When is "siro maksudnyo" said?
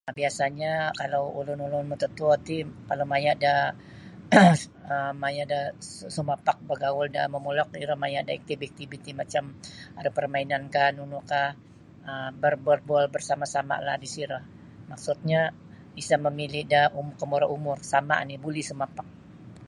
14.13-15.41